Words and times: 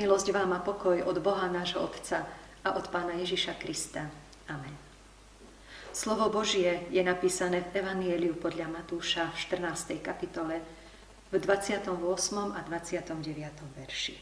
Milosť 0.00 0.32
vám 0.32 0.56
a 0.56 0.64
pokoj 0.64 0.96
od 1.04 1.20
Boha 1.20 1.44
nášho 1.52 1.84
Otca 1.84 2.24
a 2.64 2.72
od 2.72 2.88
Pána 2.88 3.20
Ježiša 3.20 3.60
Krista. 3.60 4.08
Amen. 4.48 4.72
Slovo 5.92 6.32
Božie 6.32 6.88
je 6.88 7.04
napísané 7.04 7.60
v 7.60 7.84
Evanieliu 7.84 8.32
podľa 8.32 8.72
Matúša 8.72 9.28
v 9.28 9.60
14. 9.60 10.00
kapitole 10.00 10.64
v 11.28 11.36
28. 11.36 12.00
a 12.32 12.60
29. 12.64 13.76
verši. 13.76 14.16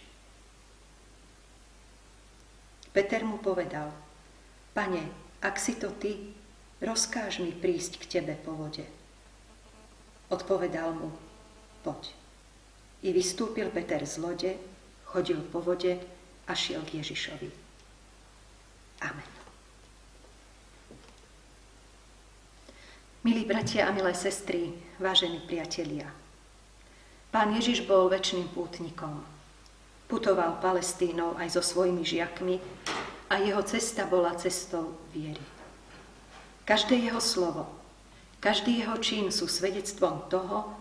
Peter 2.91 3.23
mu 3.23 3.39
povedal, 3.39 3.95
Pane, 4.75 5.07
ak 5.39 5.63
si 5.63 5.79
to 5.79 5.95
ty, 5.95 6.35
rozkáž 6.83 7.39
mi 7.39 7.55
prísť 7.55 8.03
k 8.03 8.19
tebe 8.19 8.35
po 8.35 8.51
vode. 8.51 8.83
Odpovedal 10.27 10.91
mu, 10.91 11.15
poď. 11.87 12.11
I 13.07 13.15
vystúpil 13.15 13.71
Peter 13.71 14.03
z 14.03 14.19
lode, 14.19 14.59
chodil 15.09 15.41
po 15.49 15.65
vode 15.65 15.97
a 16.49 16.53
šiel 16.53 16.85
k 16.85 17.01
Ježišovi. 17.01 17.49
Amen. 19.01 19.31
Milí 23.25 23.45
bratia 23.45 23.89
a 23.89 23.93
milé 23.93 24.15
sestry, 24.15 24.73
vážení 25.01 25.41
priatelia, 25.45 26.09
Pán 27.29 27.53
Ježiš 27.53 27.85
bol 27.85 28.09
väčšným 28.09 28.57
pútnikom. 28.57 29.21
Putoval 30.09 30.57
Palestínou 30.65 31.37
aj 31.37 31.61
so 31.61 31.61
svojimi 31.61 32.01
žiakmi 32.01 32.57
a 33.29 33.37
jeho 33.45 33.61
cesta 33.69 34.09
bola 34.09 34.33
cestou 34.41 34.97
viery. 35.13 35.45
Každé 36.65 36.97
jeho 36.97 37.21
slovo, 37.21 37.69
každý 38.41 38.81
jeho 38.81 38.97
čin 39.05 39.29
sú 39.29 39.45
svedectvom 39.45 40.25
toho, 40.33 40.73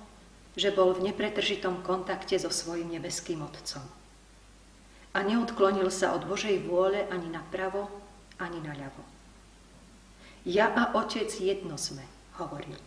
že 0.55 0.71
bol 0.71 0.95
v 0.95 1.11
nepretržitom 1.11 1.83
kontakte 1.83 2.39
so 2.39 2.47
svojim 2.47 2.95
nebeským 2.95 3.43
Otcom 3.43 3.83
a 5.17 5.25
neodklonil 5.25 5.89
sa 5.89 6.13
od 6.13 6.29
Božej 6.29 6.61
vôle 6.69 7.09
ani 7.09 7.25
na 7.33 7.41
pravo, 7.49 7.89
ani 8.37 8.61
na 8.61 8.77
ľavo. 8.77 9.01
Ja 10.45 10.69
a 10.69 10.93
Otec 10.93 11.33
jedno 11.33 11.73
sme, 11.81 12.05
hovoril. 12.37 12.77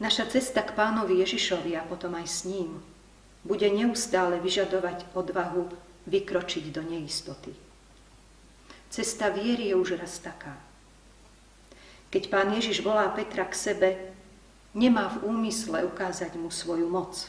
Naša 0.00 0.32
cesta 0.32 0.64
k 0.64 0.72
pánovi 0.72 1.20
Ježišovi 1.20 1.76
a 1.76 1.84
potom 1.84 2.16
aj 2.16 2.26
s 2.26 2.40
ním 2.48 2.80
bude 3.44 3.68
neustále 3.68 4.40
vyžadovať 4.40 5.12
odvahu 5.12 5.68
vykročiť 6.08 6.72
do 6.72 6.80
neistoty. 6.80 7.52
Cesta 8.88 9.28
viery 9.28 9.70
je 9.70 9.76
už 9.76 10.00
raz 10.00 10.16
taká. 10.24 10.56
Keď 12.08 12.32
pán 12.32 12.48
Ježiš 12.56 12.80
volá 12.80 13.12
Petra 13.12 13.44
k 13.44 13.54
sebe, 13.54 13.88
nemá 14.72 15.12
v 15.20 15.28
úmysle 15.28 15.84
ukázať 15.84 16.40
mu 16.40 16.48
svoju 16.48 16.88
moc, 16.88 17.28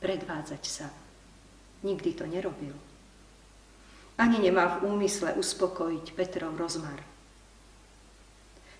predvádzať 0.00 0.64
sa– 0.64 0.88
Nikdy 1.82 2.10
to 2.14 2.24
nerobil. 2.26 2.74
Ani 4.18 4.38
nemá 4.38 4.78
v 4.78 4.86
úmysle 4.86 5.34
uspokojiť 5.34 6.14
Petrov 6.14 6.54
rozmar. 6.54 7.02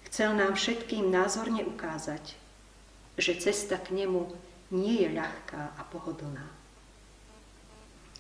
Chcel 0.07 0.37
nám 0.37 0.55
všetkým 0.55 1.11
názorne 1.11 1.65
ukázať, 1.65 2.37
že 3.19 3.41
cesta 3.41 3.81
k 3.81 3.97
nemu 3.97 4.29
nie 4.71 5.03
je 5.03 5.09
ľahká 5.09 5.75
a 5.77 5.83
pohodlná. 5.89 6.47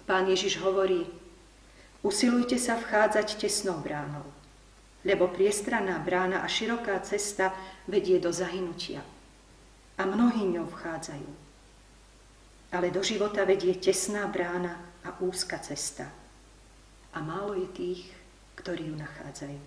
Pán 0.08 0.26
Ježiš 0.26 0.58
hovorí, 0.58 1.06
usilujte 2.02 2.58
sa 2.58 2.74
vchádzať 2.74 3.38
tesnou 3.38 3.78
bránou, 3.78 4.26
lebo 5.06 5.30
priestranná 5.30 6.00
brána 6.02 6.42
a 6.42 6.48
široká 6.50 6.98
cesta 7.06 7.54
vedie 7.86 8.18
do 8.18 8.32
zahynutia 8.34 9.04
a 10.00 10.02
mnohí 10.02 10.42
ňou 10.48 10.66
vchádzajú 10.66 11.51
ale 12.72 12.88
do 12.88 13.04
života 13.04 13.44
vedie 13.44 13.76
tesná 13.76 14.24
brána 14.26 14.80
a 15.04 15.12
úzka 15.20 15.60
cesta. 15.60 16.08
A 17.12 17.20
málo 17.20 17.52
je 17.52 17.68
tých, 17.76 18.02
ktorí 18.56 18.88
ju 18.88 18.96
nachádzajú. 18.96 19.60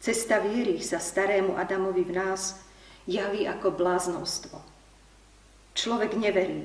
Cesta 0.00 0.40
viery 0.40 0.80
sa 0.80 0.96
starému 0.96 1.60
Adamovi 1.60 2.08
v 2.08 2.16
nás 2.16 2.56
javí 3.04 3.44
ako 3.44 3.76
bláznostvo. 3.76 4.56
Človek 5.76 6.16
neverí 6.16 6.64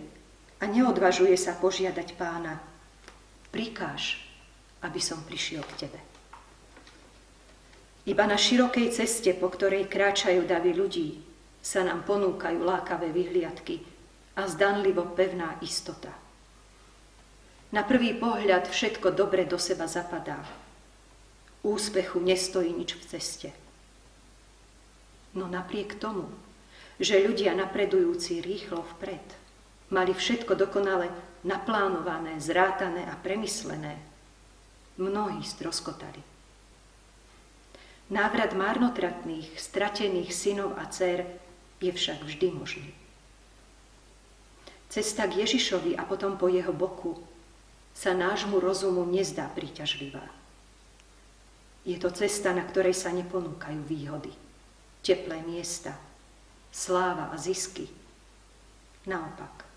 a 0.63 0.72
neodvažuje 0.72 1.36
sa 1.36 1.52
požiadať 1.59 2.16
pána. 2.16 2.63
Prikáž, 3.52 4.24
aby 4.88 5.03
som 5.03 5.19
prišiel 5.28 5.68
k 5.75 5.88
tebe. 5.88 6.00
Iba 8.07 8.24
na 8.24 8.40
širokej 8.40 8.94
ceste, 8.96 9.36
po 9.36 9.52
ktorej 9.52 9.92
kráčajú 9.92 10.47
davy 10.47 10.72
ľudí, 10.72 11.19
sa 11.65 11.81
nám 11.81 12.05
ponúkajú 12.05 12.61
lákavé 12.61 13.09
vyhliadky 13.09 13.81
a 14.37 14.45
zdanlivo 14.45 15.01
pevná 15.17 15.57
istota. 15.65 16.13
Na 17.73 17.81
prvý 17.81 18.13
pohľad 18.13 18.69
všetko 18.69 19.17
dobre 19.17 19.49
do 19.49 19.57
seba 19.57 19.89
zapadá. 19.89 20.37
Úspechu 21.65 22.21
nestojí 22.21 22.69
nič 22.69 22.93
v 22.93 23.03
ceste. 23.09 23.49
No 25.33 25.49
napriek 25.49 25.97
tomu, 25.97 26.29
že 27.01 27.25
ľudia 27.25 27.57
napredujúci 27.57 28.45
rýchlo 28.45 28.85
vpred, 28.95 29.25
mali 29.89 30.13
všetko 30.13 30.53
dokonale 30.53 31.09
naplánované, 31.41 32.37
zrátané 32.37 33.09
a 33.09 33.17
premyslené, 33.17 33.97
mnohí 35.01 35.41
stroskotali. 35.41 36.21
Návrat 38.13 38.53
márnotratných, 38.53 39.57
stratených 39.57 40.29
synov 40.29 40.77
a 40.77 40.85
dcer 40.85 41.25
je 41.81 41.91
však 41.91 42.24
vždy 42.24 42.47
možný. 42.52 42.90
Cesta 44.90 45.28
k 45.28 45.44
Ježišovi 45.44 46.00
a 46.00 46.08
potom 46.08 46.40
po 46.40 46.47
jeho 46.47 46.72
boku 46.72 47.19
sa 47.91 48.16
nášmu 48.16 48.59
rozumu 48.59 49.03
nezdá 49.08 49.47
príťažlivá. 49.52 50.24
Je 51.86 51.96
to 52.02 52.09
cesta, 52.12 52.56
na 52.56 52.66
ktorej 52.66 52.97
sa 52.97 53.13
neponúkajú 53.13 53.80
výhody, 53.86 54.34
teplé 55.06 55.44
miesta, 55.46 55.94
sláva 56.74 57.30
a 57.30 57.38
zisky. 57.38 57.88
Naopak, 59.06 59.68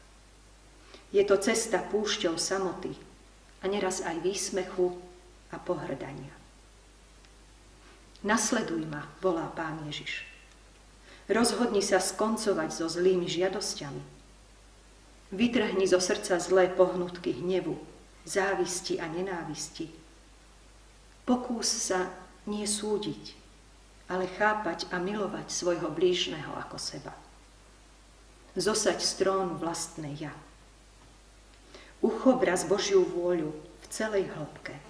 je 1.13 1.21
to 1.25 1.37
cesta 1.37 1.85
púšťou 1.85 2.41
samoty 2.41 2.97
a 3.61 3.65
neraz 3.69 4.01
aj 4.01 4.25
výsmechu 4.25 4.97
a 5.53 5.57
pohrdania. 5.61 6.33
Nasleduj 8.25 8.83
ma, 8.89 9.07
volá 9.23 9.47
pán 9.53 9.85
Ježiš. 9.87 10.27
Rozhodni 11.29 11.85
sa 11.85 12.01
skoncovať 12.01 12.73
so 12.73 12.89
zlými 12.89 13.29
žiadosťami. 13.29 14.03
Vytrhni 15.29 15.85
zo 15.85 16.01
srdca 16.01 16.41
zlé 16.41 16.73
pohnutky 16.73 17.37
hnevu, 17.37 17.77
závisti 18.25 18.97
a 18.97 19.05
nenávisti. 19.13 19.93
Pokús 21.29 21.69
sa 21.69 22.09
nie 22.49 22.65
súdiť, 22.65 23.37
ale 24.09 24.25
chápať 24.25 24.89
a 24.89 24.97
milovať 24.97 25.53
svojho 25.53 25.93
blížneho 25.93 26.57
ako 26.57 26.81
seba. 26.81 27.13
Zosať 28.57 29.05
strón 29.05 29.61
vlastnej 29.61 30.17
ja. 30.17 30.33
Uchobraz 32.01 32.65
Božiu 32.65 33.05
vôľu 33.05 33.53
v 33.53 33.87
celej 33.93 34.33
hĺbke 34.33 34.81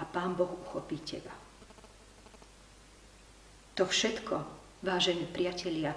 a 0.00 0.08
Pán 0.08 0.32
Boh 0.32 0.48
uchopí 0.48 0.96
teba. 1.04 1.36
To 3.76 3.84
všetko 3.84 4.59
vážení 4.80 5.28
priatelia, 5.28 5.96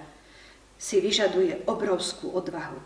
si 0.78 1.00
vyžaduje 1.00 1.64
obrovskú 1.64 2.34
odvahu, 2.34 2.76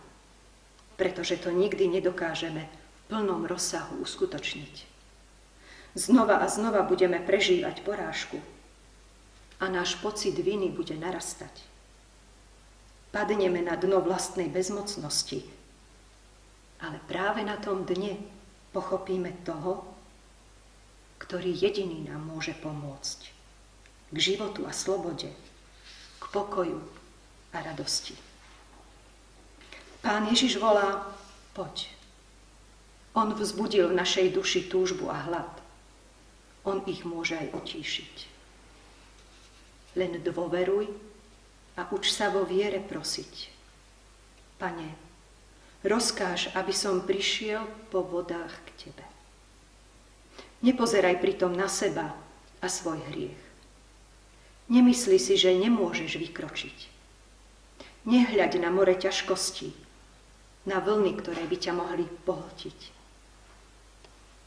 pretože 0.95 1.41
to 1.41 1.51
nikdy 1.51 1.89
nedokážeme 1.89 2.69
v 2.69 3.01
plnom 3.11 3.49
rozsahu 3.49 3.99
uskutočniť. 4.03 4.75
Znova 5.99 6.39
a 6.45 6.47
znova 6.47 6.85
budeme 6.87 7.19
prežívať 7.19 7.83
porážku 7.83 8.39
a 9.59 9.67
náš 9.67 9.99
pocit 9.99 10.37
viny 10.39 10.71
bude 10.71 10.95
narastať. 10.95 11.51
Padneme 13.11 13.65
na 13.65 13.75
dno 13.75 14.05
vlastnej 14.05 14.47
bezmocnosti, 14.53 15.43
ale 16.79 17.03
práve 17.09 17.43
na 17.43 17.57
tom 17.59 17.83
dne 17.83 18.21
pochopíme 18.71 19.33
toho, 19.43 19.83
ktorý 21.19 21.51
jediný 21.51 22.07
nám 22.07 22.23
môže 22.31 22.55
pomôcť 22.63 23.21
k 24.15 24.17
životu 24.17 24.69
a 24.69 24.73
slobode, 24.73 25.35
pokoju 26.33 26.81
a 27.53 27.63
radosti. 27.63 28.15
Pán 30.05 30.31
Ježiš 30.31 30.63
volá, 30.63 31.11
poď. 31.53 31.91
On 33.19 33.35
vzbudil 33.35 33.91
v 33.91 33.99
našej 33.99 34.31
duši 34.31 34.71
túžbu 34.71 35.11
a 35.11 35.19
hlad. 35.27 35.51
On 36.63 36.85
ich 36.87 37.03
môže 37.03 37.35
aj 37.35 37.51
utíšiť. 37.51 38.15
Len 39.99 40.23
dôveruj 40.23 40.87
a 41.75 41.89
uč 41.91 42.15
sa 42.15 42.31
vo 42.31 42.47
viere 42.47 42.79
prosiť. 42.79 43.35
Pane, 44.61 44.89
rozkáž, 45.83 46.55
aby 46.55 46.71
som 46.71 47.03
prišiel 47.03 47.67
po 47.91 48.07
vodách 48.07 48.55
k 48.71 48.87
Tebe. 48.87 49.07
Nepozeraj 50.63 51.23
pritom 51.23 51.55
na 51.55 51.71
seba 51.71 52.15
a 52.59 52.67
svoj 52.67 52.99
hriech. 53.11 53.48
Nemyslí 54.69 55.17
si, 55.17 55.35
že 55.41 55.57
nemôžeš 55.57 56.21
vykročiť. 56.21 56.79
Nehľaď 58.05 58.61
na 58.61 58.69
more 58.69 58.93
ťažkostí, 58.93 59.73
na 60.69 60.85
vlny, 60.85 61.17
ktoré 61.17 61.49
by 61.49 61.57
ťa 61.57 61.73
mohli 61.73 62.05
pohltiť. 62.05 62.79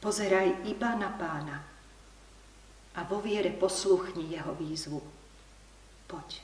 Pozeraj 0.02 0.70
iba 0.70 0.94
na 0.94 1.10
pána 1.10 1.58
a 2.98 3.02
vo 3.06 3.18
viere 3.18 3.50
posluchni 3.50 4.30
jeho 4.30 4.54
výzvu. 4.54 5.02
Poď. 6.06 6.42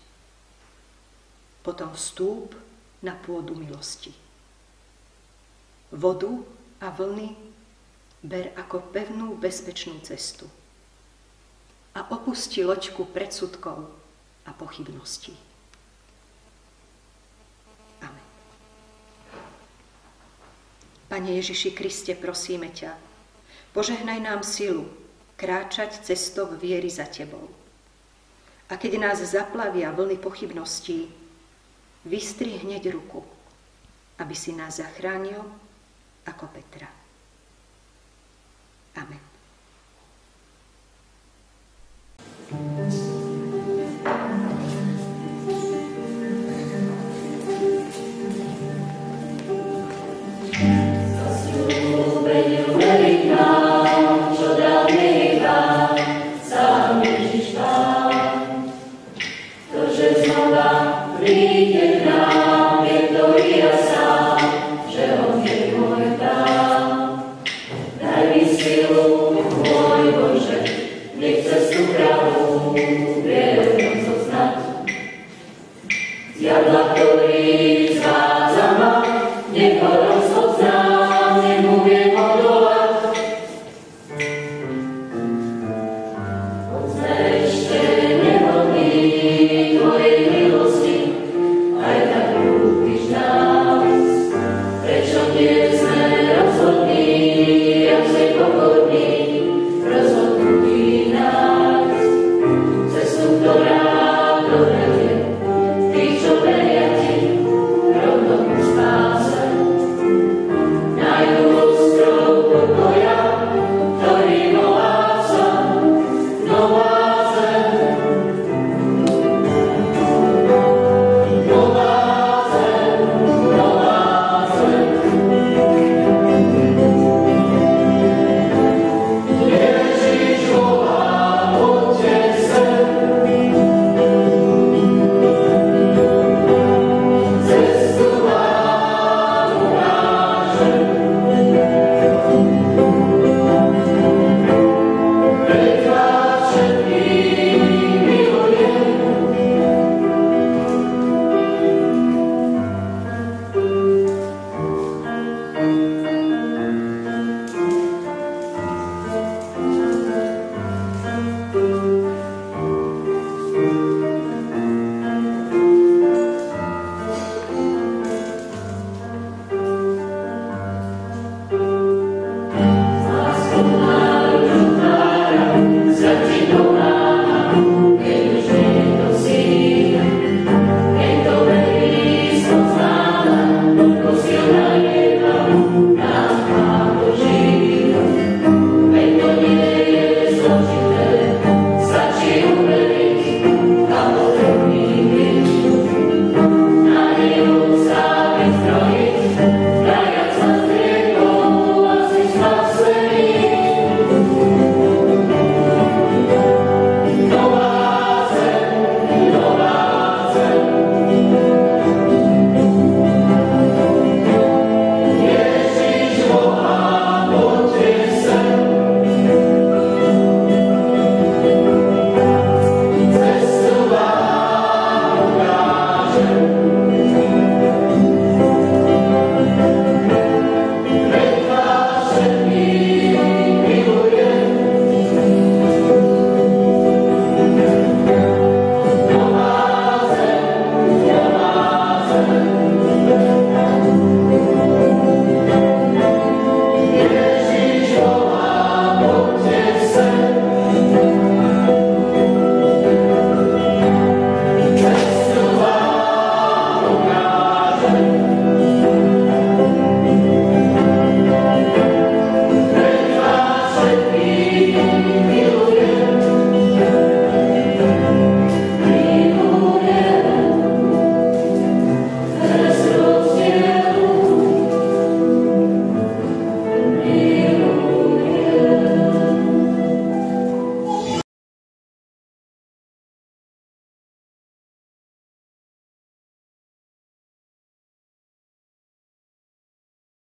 Potom 1.61 1.93
vstúp 1.93 2.57
na 3.05 3.13
pôdu 3.13 3.53
milosti. 3.53 4.13
Vodu 5.93 6.33
a 6.81 6.89
vlny 6.89 7.29
ber 8.25 8.57
ako 8.57 8.89
pevnú 8.89 9.37
bezpečnú 9.37 10.01
cestu 10.01 10.49
a 11.97 12.05
opusti 12.13 12.61
loďku 12.61 13.09
predsudkov 13.09 13.89
a 14.45 14.51
pochybností. 14.53 15.33
Amen. 18.05 18.27
Pane 21.09 21.29
Ježiši 21.41 21.73
Kriste, 21.73 22.13
prosíme 22.13 22.69
ťa, 22.69 22.93
požehnaj 23.73 24.19
nám 24.21 24.45
silu 24.45 24.85
kráčať 25.41 26.05
cestou 26.05 26.53
viery 26.53 26.93
za 26.93 27.09
Tebou. 27.09 27.49
A 28.69 28.77
keď 28.77 29.01
nás 29.01 29.17
zaplavia 29.25 29.89
vlny 29.89 30.21
pochybností, 30.21 31.09
vystri 32.05 32.61
hneď 32.61 32.93
ruku, 32.93 33.25
aby 34.21 34.37
si 34.37 34.53
nás 34.53 34.77
zachránil 34.77 35.41
ako 36.29 36.45
Petra. 36.53 37.06